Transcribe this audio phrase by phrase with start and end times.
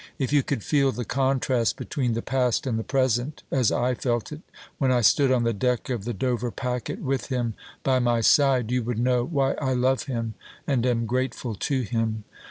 [0.17, 4.31] If you could feel the contrast between the past and the present as I felt
[4.31, 4.41] it
[4.79, 8.71] when I stood on the deck of the Dover packet with him by my side,
[8.71, 10.33] you would know why I love him,
[10.65, 12.23] and am grateful to him.